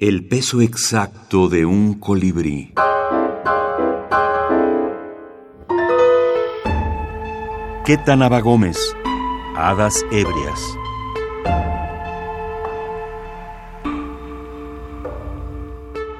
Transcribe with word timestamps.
El 0.00 0.28
peso 0.28 0.60
exacto 0.60 1.48
de 1.48 1.66
un 1.66 1.94
colibrí. 1.94 2.72
Quetanaba 7.84 8.40
Gómez. 8.40 8.78
Hadas 9.56 10.04
ebrias. 10.12 10.60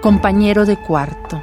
Compañero 0.01 0.67
de 0.67 0.77
cuarto. 0.83 1.41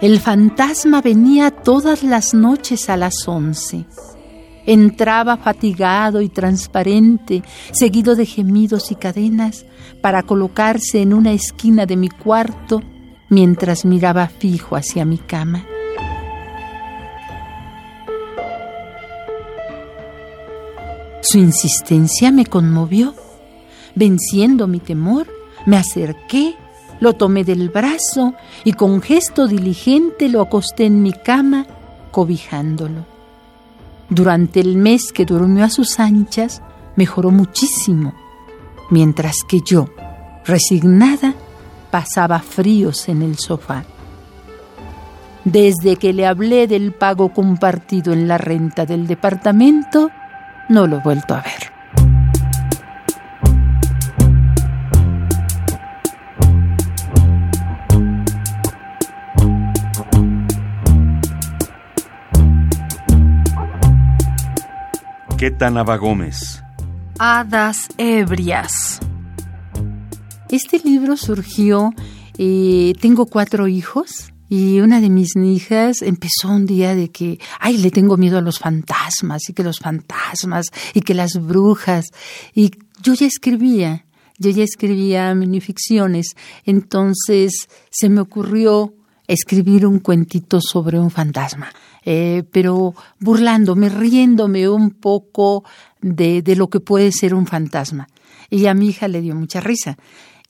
El 0.00 0.20
fantasma 0.20 1.02
venía 1.02 1.50
todas 1.50 2.04
las 2.04 2.32
noches 2.32 2.88
a 2.88 2.96
las 2.96 3.26
once. 3.26 3.86
Entraba 4.66 5.36
fatigado 5.36 6.20
y 6.20 6.28
transparente, 6.28 7.42
seguido 7.72 8.14
de 8.14 8.26
gemidos 8.26 8.90
y 8.92 8.94
cadenas, 8.94 9.66
para 10.00 10.22
colocarse 10.22 11.02
en 11.02 11.14
una 11.14 11.32
esquina 11.32 11.86
de 11.86 11.96
mi 11.96 12.08
cuarto 12.08 12.82
mientras 13.28 13.84
miraba 13.84 14.28
fijo 14.28 14.76
hacia 14.76 15.04
mi 15.04 15.18
cama. 15.18 15.64
Su 21.22 21.38
insistencia 21.38 22.30
me 22.30 22.44
conmovió. 22.44 23.14
Venciendo 23.94 24.68
mi 24.68 24.80
temor, 24.80 25.28
me 25.64 25.76
acerqué, 25.76 26.54
lo 27.00 27.14
tomé 27.14 27.44
del 27.44 27.70
brazo 27.70 28.34
y 28.64 28.74
con 28.74 29.00
gesto 29.00 29.46
diligente 29.46 30.28
lo 30.28 30.42
acosté 30.42 30.84
en 30.84 31.02
mi 31.02 31.12
cama, 31.12 31.66
cobijándolo. 32.10 33.11
Durante 34.12 34.60
el 34.60 34.76
mes 34.76 35.10
que 35.10 35.24
durmió 35.24 35.64
a 35.64 35.70
sus 35.70 35.98
anchas, 35.98 36.60
mejoró 36.96 37.30
muchísimo, 37.30 38.12
mientras 38.90 39.36
que 39.48 39.62
yo, 39.62 39.88
resignada, 40.44 41.34
pasaba 41.90 42.40
fríos 42.40 43.08
en 43.08 43.22
el 43.22 43.38
sofá. 43.38 43.86
Desde 45.44 45.96
que 45.96 46.12
le 46.12 46.26
hablé 46.26 46.66
del 46.66 46.92
pago 46.92 47.32
compartido 47.32 48.12
en 48.12 48.28
la 48.28 48.36
renta 48.36 48.84
del 48.84 49.06
departamento, 49.06 50.10
no 50.68 50.86
lo 50.86 50.98
he 50.98 51.02
vuelto 51.02 51.32
a 51.32 51.40
ver. 51.40 51.71
Quetanaba 65.42 65.96
Gómez. 65.96 66.62
Hadas 67.18 67.88
ebrias. 67.98 69.00
Este 70.48 70.78
libro 70.78 71.16
surgió, 71.16 71.92
eh, 72.38 72.92
tengo 73.00 73.26
cuatro 73.26 73.66
hijos 73.66 74.32
y 74.48 74.78
una 74.78 75.00
de 75.00 75.10
mis 75.10 75.34
hijas 75.34 76.00
empezó 76.00 76.48
un 76.48 76.64
día 76.64 76.94
de 76.94 77.10
que, 77.10 77.40
ay, 77.58 77.78
le 77.78 77.90
tengo 77.90 78.16
miedo 78.16 78.38
a 78.38 78.40
los 78.40 78.60
fantasmas 78.60 79.48
y 79.48 79.52
que 79.52 79.64
los 79.64 79.80
fantasmas 79.80 80.66
y 80.94 81.00
que 81.00 81.12
las 81.12 81.32
brujas. 81.32 82.06
Y 82.54 82.70
yo 83.02 83.14
ya 83.14 83.26
escribía, 83.26 84.04
yo 84.38 84.50
ya 84.50 84.62
escribía 84.62 85.34
minificciones, 85.34 86.36
entonces 86.64 87.66
se 87.90 88.08
me 88.08 88.20
ocurrió 88.20 88.94
escribir 89.32 89.86
un 89.86 89.98
cuentito 89.98 90.60
sobre 90.60 90.98
un 90.98 91.10
fantasma. 91.10 91.72
Eh, 92.04 92.42
pero 92.50 92.94
burlándome, 93.20 93.88
riéndome 93.88 94.68
un 94.68 94.90
poco 94.90 95.64
de, 96.00 96.42
de, 96.42 96.56
lo 96.56 96.68
que 96.68 96.80
puede 96.80 97.12
ser 97.12 97.34
un 97.34 97.46
fantasma. 97.46 98.08
Y 98.50 98.66
a 98.66 98.74
mi 98.74 98.88
hija 98.88 99.08
le 99.08 99.20
dio 99.20 99.34
mucha 99.34 99.60
risa. 99.60 99.96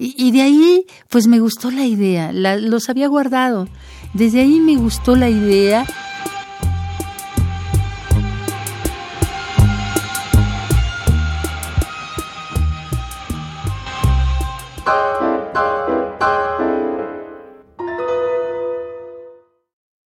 Y, 0.05 0.33
de 0.33 0.43
ahí, 0.43 0.87
pues 1.09 1.29
me 1.29 1.39
gustó 1.39 1.71
la 1.71 1.87
idea, 1.87 2.33
los 2.33 2.89
había 2.89 3.07
guardado. 3.07 3.69
Desde 4.15 4.41
ahí 4.41 4.59
me 4.59 4.77
gustó 4.77 5.15
la 5.15 5.31
idea 5.31 5.87